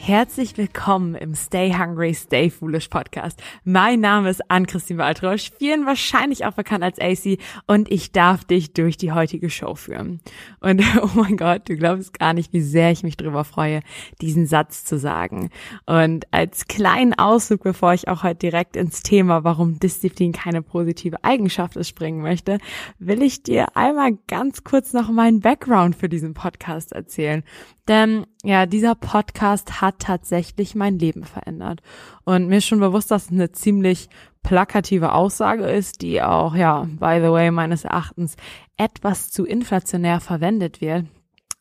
[0.00, 3.42] Herzlich willkommen im Stay Hungry, Stay Foolish Podcast.
[3.64, 8.72] Mein Name ist Ann-Christine Waldrosch, vielen wahrscheinlich auch bekannt als AC und ich darf dich
[8.72, 10.20] durch die heutige Show führen.
[10.60, 13.80] Und oh mein Gott, du glaubst gar nicht, wie sehr ich mich darüber freue,
[14.22, 15.50] diesen Satz zu sagen.
[15.84, 21.22] Und als kleinen Ausflug, bevor ich auch heute direkt ins Thema, warum Disziplin keine positive
[21.22, 22.58] Eigenschaft ist, springen möchte,
[22.98, 27.42] will ich dir einmal ganz kurz noch meinen Background für diesen Podcast erzählen.
[27.88, 31.80] Denn ja, dieser Podcast hat tatsächlich mein Leben verändert.
[32.24, 34.08] Und mir ist schon bewusst, dass es eine ziemlich
[34.42, 38.36] plakative Aussage ist, die auch, ja, by the way, meines Erachtens
[38.76, 41.06] etwas zu inflationär verwendet wird.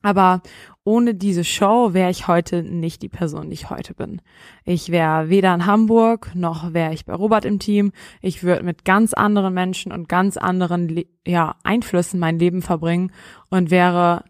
[0.03, 0.42] Aber
[0.84, 4.22] ohne diese Show wäre ich heute nicht die Person, die ich heute bin.
[4.64, 7.91] Ich wäre weder in Hamburg, noch wäre ich bei Robert im Team.
[8.22, 13.12] Ich würde mit ganz anderen Menschen und ganz anderen ja, Einflüssen mein Leben verbringen
[13.50, 14.23] und wäre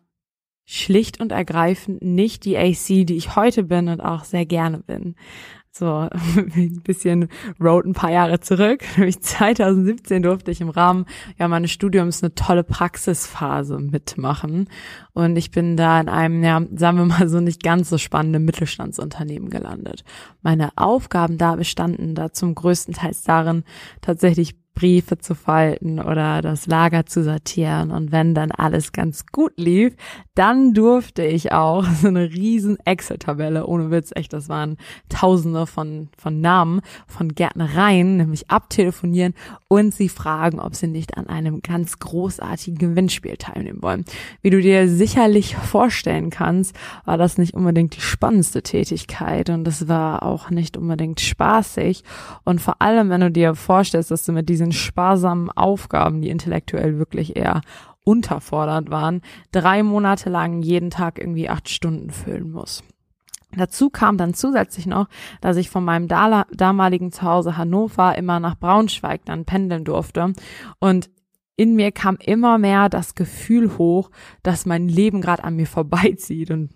[0.67, 5.15] schlicht und ergreifend nicht die AC, die ich heute bin und auch sehr gerne bin.
[5.71, 7.29] So ein bisschen
[7.59, 8.83] road ein paar Jahre zurück.
[8.97, 11.05] Nämlich 2017 durfte ich im Rahmen
[11.39, 14.67] ja meines Studiums eine tolle Praxisphase mitmachen.
[15.13, 18.43] Und ich bin da in einem, ja, sagen wir mal so nicht ganz so spannenden
[18.43, 20.03] Mittelstandsunternehmen gelandet.
[20.41, 23.63] Meine Aufgaben da bestanden da zum größten Teils darin,
[24.01, 27.89] tatsächlich Briefe zu falten oder das Lager zu sortieren.
[27.89, 29.95] Und wenn dann alles ganz gut lief,
[30.35, 34.77] dann durfte ich auch so eine riesen Excel-Tabelle, ohne Witz, echt, das waren
[35.09, 39.33] tausende von, von Namen, von Gärtnereien, nämlich abtelefonieren
[39.67, 44.05] und sie fragen, ob sie nicht an einem ganz großartigen Gewinnspiel teilnehmen wollen.
[44.43, 49.87] Wie du dir sicherlich vorstellen kannst, war das nicht unbedingt die spannendste Tätigkeit und es
[49.87, 52.03] war auch nicht unbedingt spaßig.
[52.43, 56.97] Und vor allem, wenn du dir vorstellst, dass du mit diesen sparsamen Aufgaben, die intellektuell
[56.97, 57.61] wirklich eher
[58.03, 62.83] unterfordernd waren, drei Monate lang jeden Tag irgendwie acht Stunden füllen muss.
[63.55, 65.07] Dazu kam dann zusätzlich noch,
[65.41, 70.33] dass ich von meinem damaligen Zuhause Hannover immer nach Braunschweig dann pendeln durfte
[70.79, 71.09] und
[71.55, 74.11] in mir kam immer mehr das Gefühl hoch,
[74.43, 76.69] dass mein Leben gerade an mir vorbeizieht und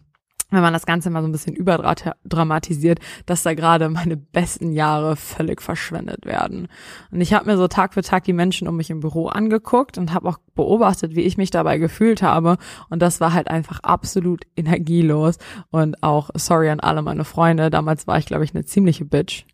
[0.52, 5.16] wenn man das Ganze mal so ein bisschen überdramatisiert, dass da gerade meine besten Jahre
[5.16, 6.68] völlig verschwendet werden.
[7.10, 9.98] Und ich habe mir so Tag für Tag die Menschen um mich im Büro angeguckt
[9.98, 12.58] und habe auch beobachtet, wie ich mich dabei gefühlt habe.
[12.90, 15.38] Und das war halt einfach absolut energielos.
[15.72, 17.70] Und auch sorry an alle meine Freunde.
[17.70, 19.46] Damals war ich, glaube ich, eine ziemliche Bitch.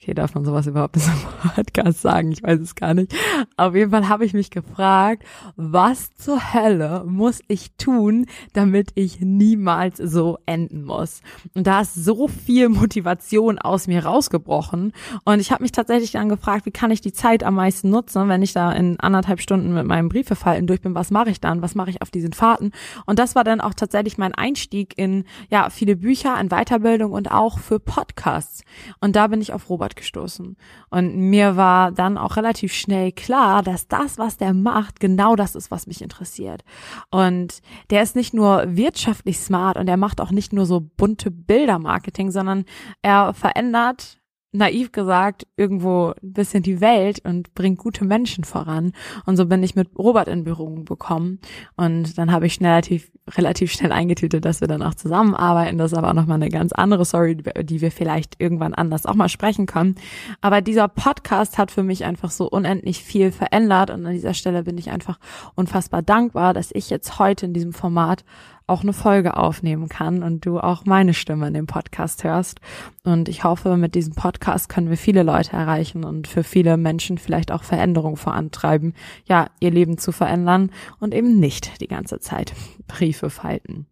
[0.00, 1.20] Okay, darf man sowas überhaupt in so einem
[1.56, 2.30] Podcast sagen?
[2.30, 3.12] Ich weiß es gar nicht.
[3.56, 5.24] Auf jeden Fall habe ich mich gefragt,
[5.56, 11.20] was zur Hölle muss ich tun, damit ich niemals so enden muss?
[11.54, 14.92] Und da ist so viel Motivation aus mir rausgebrochen.
[15.24, 18.28] Und ich habe mich tatsächlich dann gefragt, wie kann ich die Zeit am meisten nutzen,
[18.28, 21.60] wenn ich da in anderthalb Stunden mit meinem Briefefalten durch bin, was mache ich dann?
[21.60, 22.70] Was mache ich auf diesen Fahrten?
[23.06, 27.32] Und das war dann auch tatsächlich mein Einstieg in ja viele Bücher, in Weiterbildung und
[27.32, 28.62] auch für Podcasts.
[29.00, 30.56] Und da bin ich auf Robert Sport gestoßen.
[30.90, 35.54] Und mir war dann auch relativ schnell klar, dass das, was der macht, genau das
[35.54, 36.62] ist, was mich interessiert.
[37.10, 37.60] Und
[37.90, 42.30] der ist nicht nur wirtschaftlich smart und er macht auch nicht nur so bunte Bildermarketing,
[42.30, 42.64] sondern
[43.02, 44.17] er verändert
[44.58, 48.92] naiv gesagt, irgendwo ein bisschen die Welt und bringt gute Menschen voran.
[49.24, 51.38] Und so bin ich mit Robert in Berührung bekommen.
[51.76, 55.78] Und dann habe ich relativ, relativ schnell eingetütet, dass wir dann auch zusammenarbeiten.
[55.78, 59.14] Das ist aber auch nochmal eine ganz andere Story, die wir vielleicht irgendwann anders auch
[59.14, 59.94] mal sprechen können.
[60.40, 63.90] Aber dieser Podcast hat für mich einfach so unendlich viel verändert.
[63.90, 65.18] Und an dieser Stelle bin ich einfach
[65.54, 68.24] unfassbar dankbar, dass ich jetzt heute in diesem Format
[68.68, 72.60] auch eine Folge aufnehmen kann und du auch meine Stimme in dem Podcast hörst.
[73.02, 77.18] Und ich hoffe, mit diesem Podcast können wir viele Leute erreichen und für viele Menschen
[77.18, 78.94] vielleicht auch Veränderung vorantreiben,
[79.26, 80.70] ja, ihr Leben zu verändern
[81.00, 82.52] und eben nicht die ganze Zeit
[82.86, 83.86] Briefe falten.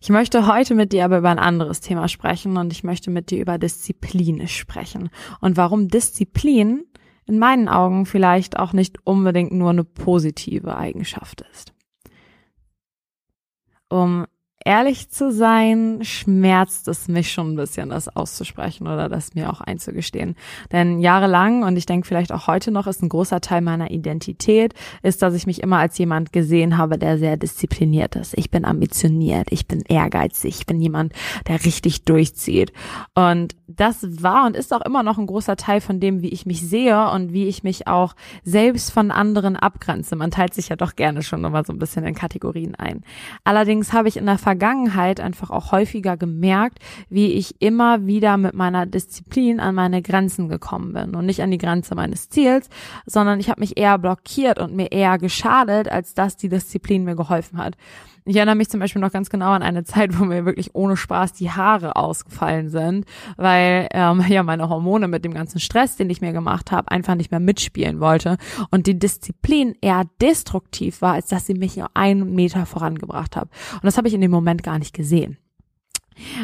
[0.00, 3.30] Ich möchte heute mit dir aber über ein anderes Thema sprechen und ich möchte mit
[3.30, 5.10] dir über Disziplin sprechen
[5.40, 6.84] und warum Disziplin
[7.26, 11.74] in meinen Augen vielleicht auch nicht unbedingt nur eine positive Eigenschaft ist
[13.90, 14.26] um
[14.68, 19.62] ehrlich zu sein, schmerzt es mich schon ein bisschen, das auszusprechen oder das mir auch
[19.62, 20.36] einzugestehen.
[20.72, 24.74] Denn jahrelang, und ich denke vielleicht auch heute noch, ist ein großer Teil meiner Identität,
[25.02, 28.36] ist, dass ich mich immer als jemand gesehen habe, der sehr diszipliniert ist.
[28.36, 31.14] Ich bin ambitioniert, ich bin ehrgeizig, ich bin jemand,
[31.46, 32.74] der richtig durchzieht.
[33.14, 36.44] Und das war und ist auch immer noch ein großer Teil von dem, wie ich
[36.44, 38.14] mich sehe und wie ich mich auch
[38.44, 40.14] selbst von anderen abgrenze.
[40.14, 43.02] Man teilt sich ja doch gerne schon immer so ein bisschen in Kategorien ein.
[43.44, 46.78] Allerdings habe ich in der Vergangenheit einfach auch häufiger gemerkt,
[47.08, 51.50] wie ich immer wieder mit meiner Disziplin an meine Grenzen gekommen bin und nicht an
[51.50, 52.68] die Grenze meines Ziels,
[53.06, 57.16] sondern ich habe mich eher blockiert und mir eher geschadet, als dass die Disziplin mir
[57.16, 57.76] geholfen hat.
[58.28, 60.98] Ich erinnere mich zum Beispiel noch ganz genau an eine Zeit, wo mir wirklich ohne
[60.98, 63.06] Spaß die Haare ausgefallen sind,
[63.38, 67.14] weil ähm, ja meine Hormone mit dem ganzen Stress, den ich mir gemacht habe, einfach
[67.14, 68.36] nicht mehr mitspielen wollte
[68.70, 73.48] und die Disziplin eher destruktiv war, als dass sie mich einen Meter vorangebracht hat.
[73.72, 75.38] Und das habe ich in dem Moment gar nicht gesehen.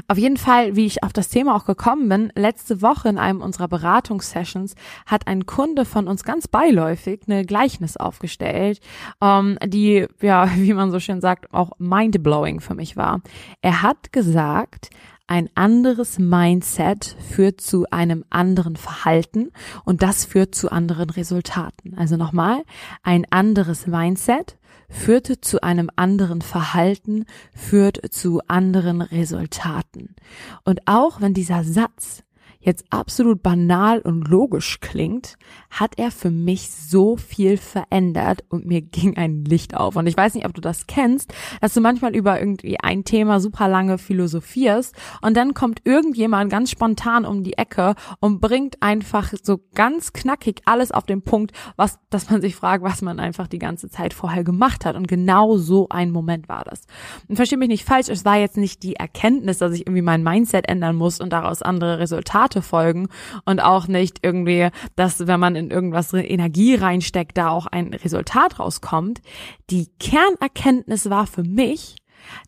[0.08, 3.40] Auf jeden Fall, wie ich auf das Thema auch gekommen bin, letzte Woche in einem
[3.40, 4.74] unserer Beratungssessions
[5.06, 8.80] hat ein Kunde von uns ganz beiläufig eine Gleichnis aufgestellt,
[9.20, 13.20] ähm, die, ja, wie man so schön sagt, auch mindblowing für mich war.
[13.62, 14.90] Er hat gesagt,
[15.26, 19.52] ein anderes Mindset führt zu einem anderen Verhalten
[19.84, 21.96] und das führt zu anderen Resultaten.
[21.96, 22.62] Also nochmal,
[23.02, 30.14] ein anderes Mindset führte zu einem anderen Verhalten, führt zu anderen Resultaten.
[30.64, 32.23] Und auch wenn dieser Satz
[32.64, 35.36] jetzt absolut banal und logisch klingt,
[35.70, 39.96] hat er für mich so viel verändert und mir ging ein Licht auf.
[39.96, 43.40] Und ich weiß nicht, ob du das kennst, dass du manchmal über irgendwie ein Thema
[43.40, 49.32] super lange philosophierst und dann kommt irgendjemand ganz spontan um die Ecke und bringt einfach
[49.42, 53.46] so ganz knackig alles auf den Punkt, was, dass man sich fragt, was man einfach
[53.46, 54.96] die ganze Zeit vorher gemacht hat.
[54.96, 56.86] Und genau so ein Moment war das.
[57.28, 60.22] Und verstehe mich nicht falsch, es war jetzt nicht die Erkenntnis, dass ich irgendwie mein
[60.22, 63.08] Mindset ändern muss und daraus andere Resultate folgen
[63.44, 68.58] und auch nicht irgendwie, dass wenn man in irgendwas Energie reinsteckt, da auch ein Resultat
[68.58, 69.20] rauskommt.
[69.70, 71.96] Die Kernerkenntnis war für mich,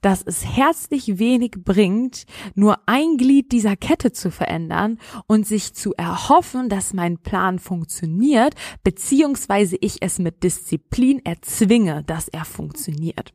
[0.00, 2.24] dass es herzlich wenig bringt,
[2.54, 8.54] nur ein Glied dieser Kette zu verändern und sich zu erhoffen, dass mein Plan funktioniert,
[8.82, 13.32] beziehungsweise ich es mit Disziplin erzwinge, dass er funktioniert.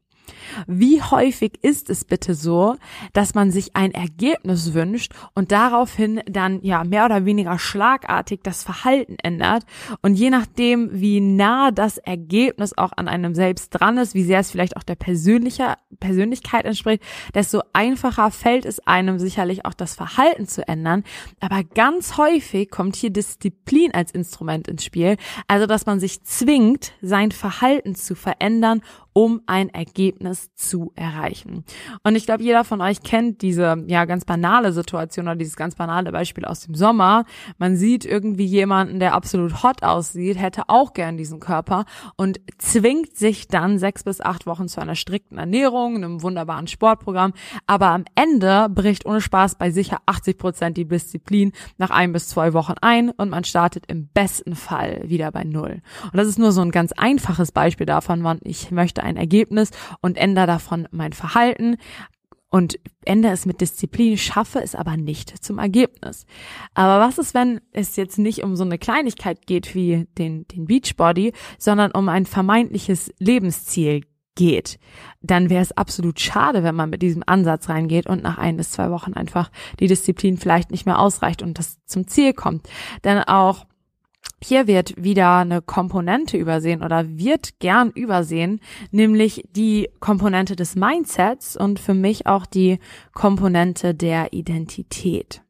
[0.68, 2.76] Wie häufig ist es bitte so,
[3.14, 8.64] dass man sich ein Ergebnis wünscht und daraufhin dann ja mehr oder weniger schlagartig das
[8.64, 9.66] Verhalten ändert
[10.02, 14.40] und je nachdem, wie nah das Ergebnis auch an einem selbst dran ist, wie sehr
[14.40, 17.04] es vielleicht auch der persönliche Persönlichkeit entspricht,
[17.34, 21.04] desto einfacher fällt es einem sicherlich auch das Verhalten zu ändern.
[21.40, 26.94] Aber ganz häufig kommt hier Disziplin als Instrument ins Spiel, also dass man sich zwingt,
[27.02, 28.82] sein Verhalten zu verändern
[29.14, 31.66] um ein Ergebnis zu erreichen.
[32.04, 35.76] Und ich glaube, jeder von euch kennt diese ja ganz banale Situation oder dieses ganz
[35.76, 37.26] banale Beispiel aus dem Sommer.
[37.58, 41.86] Man sieht irgendwie jemanden, der absolut hot aussieht, hätte auch gern diesen Körper
[42.16, 47.34] und zwingt sich dann sechs bis acht Wochen zu einer strikten Ernährung, einem wunderbaren Sportprogramm.
[47.68, 52.30] Aber am Ende bricht ohne Spaß bei sicher 80 Prozent die Disziplin nach ein bis
[52.30, 55.82] zwei Wochen ein und man startet im besten Fall wieder bei Null.
[56.06, 59.72] Und das ist nur so ein ganz einfaches Beispiel davon, wann ich möchte ein Ergebnis
[60.02, 61.78] und ändere davon mein Verhalten
[62.50, 66.26] und ändere es mit Disziplin, schaffe es aber nicht zum Ergebnis.
[66.74, 70.66] Aber was ist, wenn es jetzt nicht um so eine Kleinigkeit geht wie den, den
[70.66, 74.02] Beachbody, sondern um ein vermeintliches Lebensziel
[74.36, 74.80] geht,
[75.22, 78.72] dann wäre es absolut schade, wenn man mit diesem Ansatz reingeht und nach ein bis
[78.72, 82.68] zwei Wochen einfach die Disziplin vielleicht nicht mehr ausreicht und das zum Ziel kommt.
[83.04, 83.66] Denn auch
[84.44, 88.60] hier wird wieder eine Komponente übersehen oder wird gern übersehen,
[88.90, 92.80] nämlich die Komponente des Mindsets und für mich auch die
[93.14, 95.44] Komponente der Identität.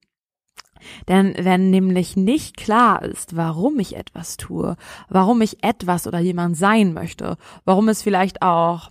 [1.07, 4.75] Denn wenn nämlich nicht klar ist, warum ich etwas tue,
[5.09, 8.89] warum ich etwas oder jemand sein möchte, warum es vielleicht auch,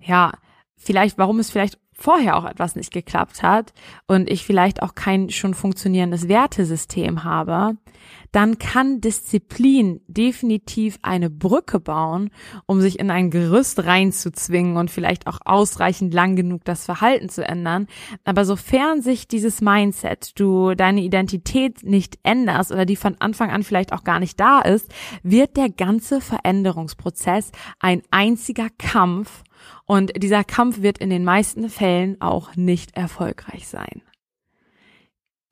[0.00, 0.32] ja,
[0.76, 3.72] vielleicht, warum es vielleicht vorher auch etwas nicht geklappt hat
[4.06, 7.76] und ich vielleicht auch kein schon funktionierendes Wertesystem habe,
[8.32, 12.30] dann kann Disziplin definitiv eine Brücke bauen,
[12.66, 17.46] um sich in ein Gerüst reinzuzwingen und vielleicht auch ausreichend lang genug das Verhalten zu
[17.46, 17.86] ändern.
[18.24, 23.62] Aber sofern sich dieses Mindset, du deine Identität nicht änderst oder die von Anfang an
[23.62, 29.44] vielleicht auch gar nicht da ist, wird der ganze Veränderungsprozess ein einziger Kampf
[29.84, 34.02] und dieser Kampf wird in den meisten Fällen auch nicht erfolgreich sein.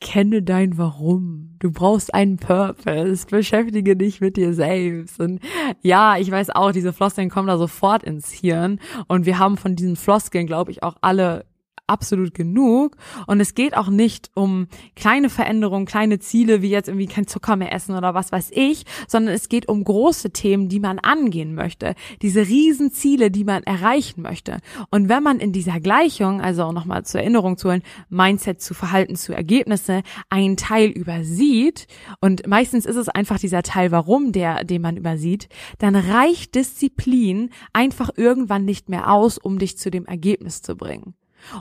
[0.01, 1.57] Kenne dein Warum.
[1.61, 3.27] Du brauchst einen Purpose.
[3.27, 5.19] Beschäftige dich mit dir selbst.
[5.19, 5.41] Und
[5.81, 8.81] ja, ich weiß auch, diese Floskeln kommen da sofort ins Hirn.
[9.09, 11.47] Und wir haben von diesen Floskeln, glaube ich, auch alle
[11.87, 12.97] absolut genug.
[13.27, 17.57] Und es geht auch nicht um kleine Veränderungen, kleine Ziele, wie jetzt irgendwie kein Zucker
[17.57, 21.55] mehr essen oder was weiß ich, sondern es geht um große Themen, die man angehen
[21.55, 21.95] möchte.
[22.23, 24.59] Diese Riesenziele, die man erreichen möchte.
[24.91, 28.75] Und wenn man in dieser Gleichung, also auch nochmal zur Erinnerung zu holen, Mindset zu
[28.75, 31.87] Verhalten zu Ergebnisse, einen Teil übersieht,
[32.21, 35.49] und meistens ist es einfach dieser Teil, warum der, den man übersieht,
[35.79, 41.15] dann reicht Disziplin einfach irgendwann nicht mehr aus, um dich zu dem Ergebnis zu bringen.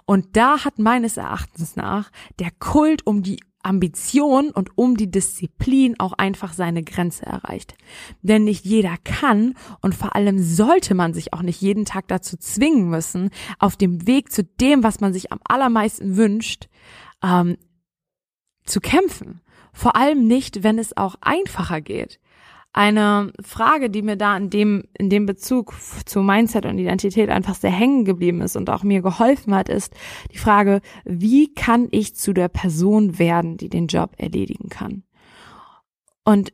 [0.05, 5.99] Und da hat meines Erachtens nach der Kult um die Ambition und um die Disziplin
[5.99, 7.75] auch einfach seine Grenze erreicht.
[8.21, 12.37] Denn nicht jeder kann und vor allem sollte man sich auch nicht jeden Tag dazu
[12.37, 16.67] zwingen müssen, auf dem Weg zu dem, was man sich am allermeisten wünscht,
[17.23, 17.57] ähm,
[18.65, 19.41] zu kämpfen.
[19.71, 22.19] Vor allem nicht, wenn es auch einfacher geht.
[22.75, 25.75] Eine Frage, die mir da in dem, in dem Bezug
[26.05, 29.93] zu Mindset und Identität einfach sehr hängen geblieben ist und auch mir geholfen hat, ist
[30.31, 35.03] die Frage, wie kann ich zu der Person werden, die den Job erledigen kann?
[36.25, 36.51] Und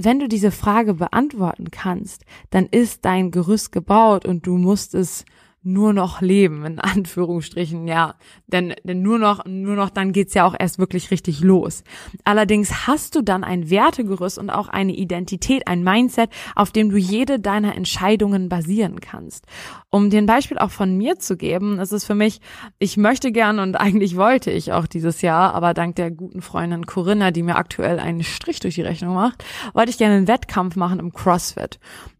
[0.00, 5.24] wenn du diese Frage beantworten kannst, dann ist dein Gerüst gebaut und du musst es
[5.62, 8.14] nur noch leben, in Anführungsstrichen, ja.
[8.46, 11.84] Denn, denn nur noch, nur noch dann geht's ja auch erst wirklich richtig los.
[12.24, 16.96] Allerdings hast du dann ein Wertegerüst und auch eine Identität, ein Mindset, auf dem du
[16.96, 19.46] jede deiner Entscheidungen basieren kannst.
[19.90, 22.40] Um dir ein Beispiel auch von mir zu geben, es ist für mich,
[22.78, 26.86] ich möchte gern und eigentlich wollte ich auch dieses Jahr, aber dank der guten Freundin
[26.86, 30.76] Corinna, die mir aktuell einen Strich durch die Rechnung macht, wollte ich gerne einen Wettkampf
[30.76, 31.78] machen im CrossFit.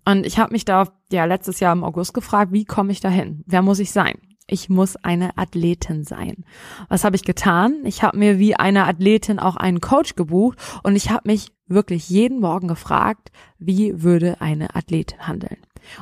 [0.08, 3.44] Und ich habe mich da ja letztes Jahr im August gefragt, wie komme ich dahin?
[3.46, 4.18] Wer muss ich sein?
[4.46, 6.46] Ich muss eine Athletin sein.
[6.88, 7.82] Was habe ich getan?
[7.84, 12.08] Ich habe mir wie eine Athletin auch einen Coach gebucht und ich habe mich wirklich
[12.08, 15.58] jeden Morgen gefragt, wie würde eine Athletin handeln?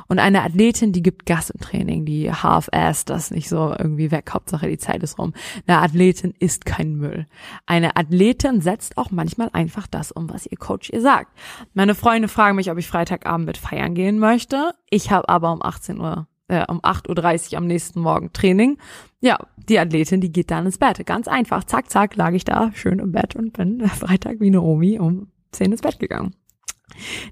[0.07, 4.31] Und eine Athletin, die gibt Gas im Training, die half-ass das nicht so irgendwie weg,
[4.33, 5.33] Hauptsache die Zeit ist rum.
[5.65, 7.27] Eine Athletin ist kein Müll.
[7.65, 11.31] Eine Athletin setzt auch manchmal einfach das um, was ihr Coach ihr sagt.
[11.73, 14.71] Meine Freunde fragen mich, ob ich Freitagabend mit feiern gehen möchte.
[14.89, 18.77] Ich habe aber um 18 Uhr äh, um 8.30 Uhr am nächsten Morgen Training.
[19.19, 21.05] Ja, die Athletin, die geht dann ins Bett.
[21.05, 21.63] Ganz einfach.
[21.65, 25.27] Zack, zack, lag ich da schön im Bett und bin Freitag wie eine Omi um
[25.51, 26.33] 10 ins Bett gegangen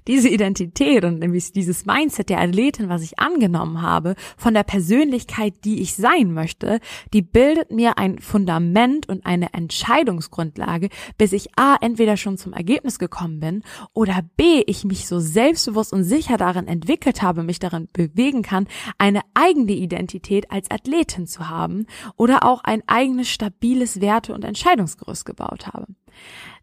[0.06, 1.20] diese Identität und
[1.54, 6.80] dieses Mindset der Athletin, was ich angenommen habe, von der Persönlichkeit, die ich sein möchte,
[7.12, 12.98] die bildet mir ein Fundament und eine Entscheidungsgrundlage, bis ich A, entweder schon zum Ergebnis
[12.98, 17.88] gekommen bin oder B, ich mich so selbstbewusst und sicher darin entwickelt habe, mich darin
[17.92, 21.86] bewegen kann, eine eigene Identität als Athletin zu haben
[22.16, 25.86] oder auch ein eigenes stabiles Werte- und Entscheidungsgerüst gebaut habe.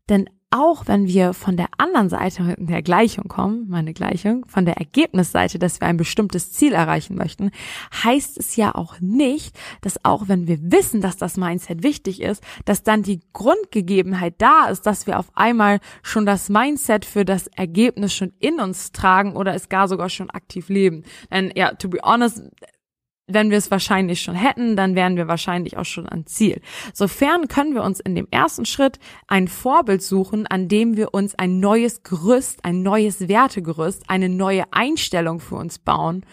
[0.10, 4.78] Denn auch wenn wir von der anderen Seite der Gleichung kommen, meine Gleichung, von der
[4.78, 7.50] Ergebnisseite, dass wir ein bestimmtes Ziel erreichen möchten,
[8.04, 12.44] heißt es ja auch nicht, dass auch wenn wir wissen, dass das Mindset wichtig ist,
[12.66, 17.48] dass dann die Grundgegebenheit da ist, dass wir auf einmal schon das Mindset für das
[17.48, 21.04] Ergebnis schon in uns tragen oder es gar sogar schon aktiv leben.
[21.32, 22.44] Denn ja, to be honest,
[23.28, 26.62] wenn wir es wahrscheinlich schon hätten, dann wären wir wahrscheinlich auch schon am Ziel.
[26.94, 31.34] Sofern können wir uns in dem ersten Schritt ein Vorbild suchen, an dem wir uns
[31.36, 36.26] ein neues Gerüst, ein neues Wertegerüst, eine neue Einstellung für uns bauen.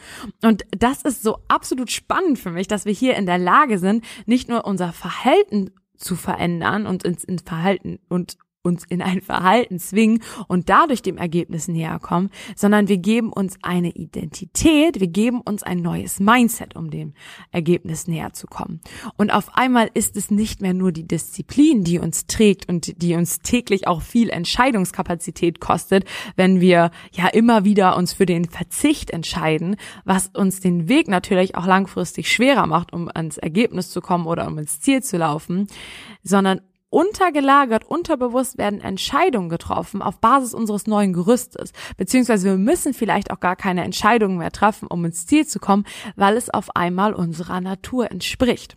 [0.43, 4.05] Und das ist so absolut spannend für mich, dass wir hier in der Lage sind,
[4.27, 9.79] nicht nur unser Verhalten zu verändern und ins, ins Verhalten und uns in ein Verhalten
[9.79, 15.41] zwingen und dadurch dem Ergebnis näher kommen, sondern wir geben uns eine Identität, wir geben
[15.41, 17.15] uns ein neues Mindset, um dem
[17.53, 18.81] Ergebnis näher zu kommen.
[19.17, 23.15] Und auf einmal ist es nicht mehr nur die Disziplin, die uns trägt und die
[23.15, 26.05] uns täglich auch viel Entscheidungskapazität kostet,
[26.37, 31.55] wenn wir ja immer wieder uns für den Verzicht entscheiden, was uns den Weg natürlich
[31.55, 35.67] auch langfristig schwerer macht, um ans Ergebnis zu kommen oder um ins Ziel zu laufen,
[36.23, 36.61] sondern
[36.91, 41.73] untergelagert, unterbewusst werden Entscheidungen getroffen auf Basis unseres neuen Gerüstes.
[41.97, 45.85] Beziehungsweise wir müssen vielleicht auch gar keine Entscheidungen mehr treffen, um ins Ziel zu kommen,
[46.17, 48.77] weil es auf einmal unserer Natur entspricht.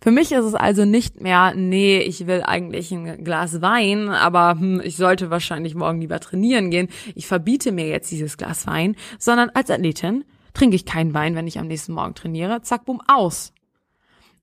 [0.00, 4.58] Für mich ist es also nicht mehr, nee, ich will eigentlich ein Glas Wein, aber
[4.58, 6.88] hm, ich sollte wahrscheinlich morgen lieber trainieren gehen.
[7.14, 11.46] Ich verbiete mir jetzt dieses Glas Wein, sondern als Athletin trinke ich keinen Wein, wenn
[11.46, 12.62] ich am nächsten Morgen trainiere.
[12.62, 13.52] Zack, bumm, aus.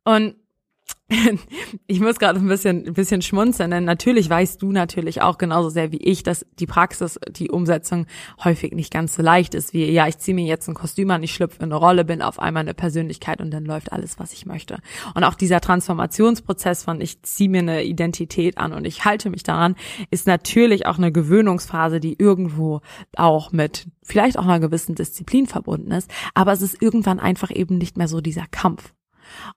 [0.06, 0.36] Und
[1.88, 5.70] ich muss gerade ein bisschen, ein bisschen schmunzeln, denn natürlich weißt du natürlich auch genauso
[5.70, 8.08] sehr wie ich, dass die Praxis, die Umsetzung
[8.44, 11.24] häufig nicht ganz so leicht ist, wie, ja, ich ziehe mir jetzt ein Kostüm an,
[11.24, 14.34] ich schlüpfe in eine Rolle, bin auf einmal eine Persönlichkeit und dann läuft alles, was
[14.34, 14.80] ich möchte.
[15.16, 19.44] Und auch dieser Transformationsprozess von, ich ziehe mir eine Identität an und ich halte mich
[19.44, 19.76] daran,
[20.12, 22.82] ist natürlich auch eine Gewöhnungsphase, die irgendwo
[23.16, 27.78] auch mit vielleicht auch einer gewissen Disziplin verbunden ist, aber es ist irgendwann einfach eben
[27.78, 28.94] nicht mehr so dieser Kampf.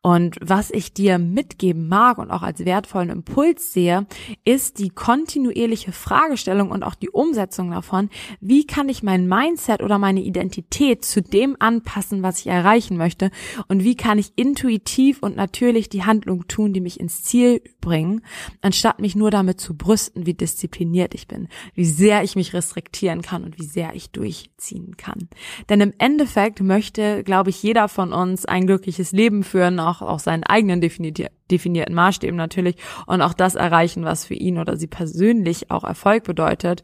[0.02, 4.06] Und was ich dir mitgeben mag und auch als wertvollen Impuls sehe,
[4.44, 8.10] ist die kontinuierliche Fragestellung und auch die Umsetzung davon,
[8.40, 13.30] wie kann ich mein Mindset oder meine Identität zu dem anpassen, was ich erreichen möchte?
[13.68, 18.22] Und wie kann ich intuitiv und natürlich die Handlung tun, die mich ins Ziel bringen,
[18.60, 23.22] anstatt mich nur damit zu brüsten, wie diszipliniert ich bin, wie sehr ich mich restriktieren
[23.22, 25.28] kann und wie sehr ich durchziehen kann.
[25.68, 30.18] Denn im Endeffekt möchte, glaube ich, jeder von uns ein glückliches Leben führen, auch, auch
[30.18, 32.76] seinen eigenen definierten Maßstäben natürlich
[33.06, 36.82] und auch das erreichen, was für ihn oder sie persönlich auch Erfolg bedeutet.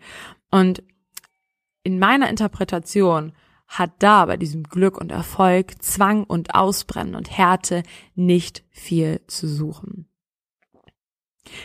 [0.51, 0.83] Und
[1.83, 3.33] in meiner Interpretation
[3.69, 7.83] hat da bei diesem Glück und Erfolg, Zwang und Ausbrennen und Härte
[8.15, 10.09] nicht viel zu suchen.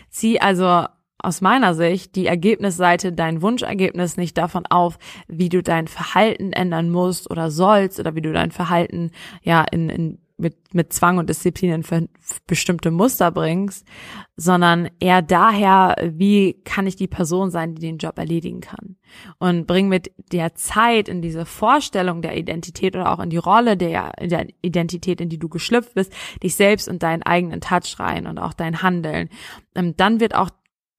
[0.09, 0.85] Zieh also
[1.23, 6.89] aus meiner Sicht die Ergebnisseite, dein Wunschergebnis nicht davon auf, wie du dein Verhalten ändern
[6.89, 9.11] musst oder sollst oder wie du dein Verhalten
[9.43, 12.09] ja in, in mit, mit Zwang und Disziplin in
[12.47, 13.87] bestimmte Muster bringst,
[14.35, 18.97] sondern eher daher, wie kann ich die Person sein, die den Job erledigen kann.
[19.39, 23.77] Und bring mit der Zeit in diese Vorstellung der Identität oder auch in die Rolle
[23.77, 28.25] der, der Identität, in die du geschlüpft bist, dich selbst und deinen eigenen Touch rein
[28.25, 29.29] und auch dein Handeln.
[29.75, 30.49] Ähm, dann wird auch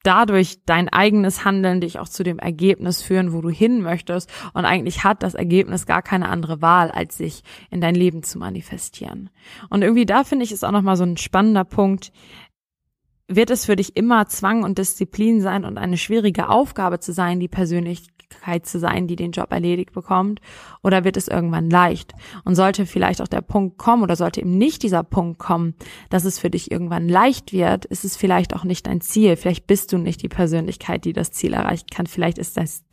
[0.02, 4.30] dadurch dein eigenes Handeln dich auch zu dem Ergebnis führen, wo du hin möchtest.
[4.52, 8.38] Und eigentlich hat das Ergebnis gar keine andere Wahl, als sich in dein Leben zu
[8.38, 9.30] manifestieren.
[9.70, 12.12] Und irgendwie da finde ich es auch nochmal so ein spannender Punkt.
[13.28, 17.40] Wird es für dich immer Zwang und Disziplin sein und eine schwierige Aufgabe zu sein,
[17.40, 20.40] die persönlich Persönlichkeit zu sein, die den Job erledigt bekommt?
[20.82, 22.12] Oder wird es irgendwann leicht?
[22.44, 25.74] Und sollte vielleicht auch der Punkt kommen oder sollte eben nicht dieser Punkt kommen,
[26.10, 29.36] dass es für dich irgendwann leicht wird, ist es vielleicht auch nicht dein Ziel.
[29.36, 32.06] Vielleicht bist du nicht die Persönlichkeit, die das Ziel erreichen kann.
[32.06, 32.84] Vielleicht ist das,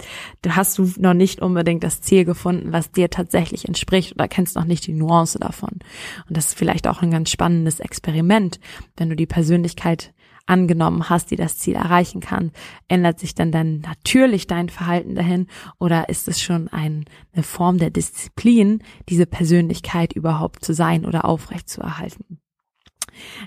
[0.47, 4.65] hast du noch nicht unbedingt das Ziel gefunden, was dir tatsächlich entspricht oder kennst noch
[4.65, 5.79] nicht die Nuance davon.
[6.27, 8.59] Und das ist vielleicht auch ein ganz spannendes Experiment,
[8.97, 10.13] wenn du die Persönlichkeit
[10.49, 12.51] angenommen hast, die das Ziel erreichen kann,
[12.87, 15.47] ändert sich dann dann natürlich dein Verhalten dahin
[15.79, 21.25] oder ist es schon ein, eine Form der Disziplin, diese Persönlichkeit überhaupt zu sein oder
[21.25, 22.39] aufrecht zu erhalten?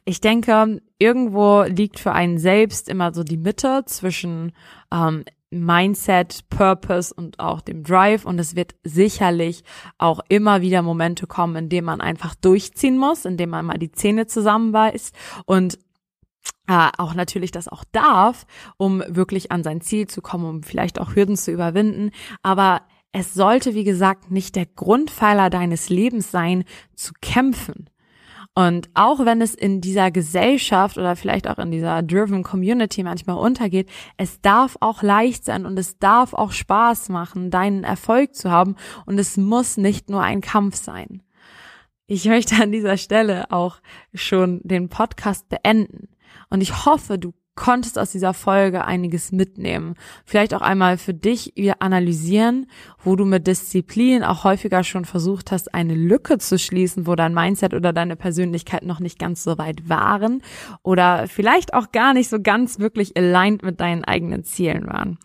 [0.04, 4.52] Ich denke, irgendwo liegt für einen selbst immer so die Mitte zwischen
[4.92, 8.24] ähm, Mindset, Purpose und auch dem Drive.
[8.24, 9.64] Und es wird sicherlich
[9.98, 13.78] auch immer wieder Momente kommen, in denen man einfach durchziehen muss, in denen man mal
[13.78, 15.14] die Zähne zusammenbeißt
[15.46, 15.78] und
[16.68, 21.00] äh, auch natürlich das auch darf, um wirklich an sein Ziel zu kommen, um vielleicht
[21.00, 22.10] auch Hürden zu überwinden.
[22.42, 27.90] Aber es sollte, wie gesagt, nicht der Grundpfeiler deines Lebens sein, zu kämpfen.
[28.54, 33.38] Und auch wenn es in dieser Gesellschaft oder vielleicht auch in dieser driven Community manchmal
[33.38, 38.50] untergeht, es darf auch leicht sein und es darf auch Spaß machen, deinen Erfolg zu
[38.50, 38.76] haben
[39.06, 41.22] und es muss nicht nur ein Kampf sein.
[42.06, 43.80] Ich möchte an dieser Stelle auch
[44.12, 46.08] schon den Podcast beenden.
[46.52, 49.94] Und ich hoffe, du konntest aus dieser Folge einiges mitnehmen.
[50.24, 52.66] Vielleicht auch einmal für dich analysieren,
[53.04, 57.34] wo du mit Disziplin auch häufiger schon versucht hast, eine Lücke zu schließen, wo dein
[57.34, 60.42] Mindset oder deine Persönlichkeit noch nicht ganz so weit waren
[60.82, 65.18] oder vielleicht auch gar nicht so ganz wirklich aligned mit deinen eigenen Zielen waren.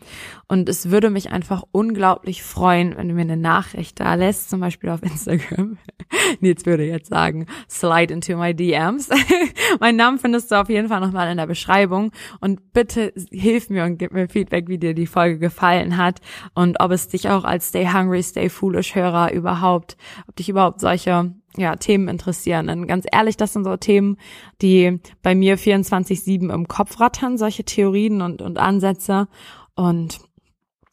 [0.49, 4.61] Und es würde mich einfach unglaublich freuen, wenn du mir eine Nachricht da lässt, zum
[4.61, 5.77] Beispiel auf Instagram.
[6.39, 9.09] Nils würde jetzt sagen, slide into my DMs.
[9.79, 12.11] mein Namen findest du auf jeden Fall nochmal in der Beschreibung.
[12.39, 16.19] Und bitte hilf mir und gib mir Feedback, wie dir die Folge gefallen hat
[16.53, 20.79] und ob es dich auch als Stay Hungry, Stay Foolish Hörer überhaupt, ob dich überhaupt
[20.79, 22.67] solche ja, Themen interessieren.
[22.67, 24.17] Denn ganz ehrlich, das sind so Themen,
[24.61, 29.27] die bei mir 24-7 im Kopf rattern, solche Theorien und, und Ansätze.
[29.75, 30.19] Und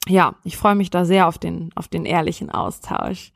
[0.08, 3.32] ja, ich freue mich da sehr auf den, auf den ehrlichen Austausch.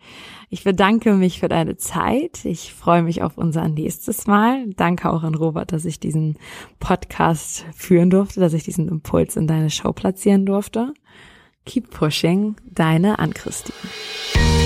[0.51, 2.45] Ich bedanke mich für deine Zeit.
[2.45, 4.67] Ich freue mich auf unser nächstes Mal.
[4.77, 6.39] Danke auch an Robert, dass ich diesen
[6.79, 10.95] Podcast führen durfte, dass ich diesen Impuls in deine Show platzieren durfte.
[11.65, 14.58] Keep pushing, deine Ann-Christine.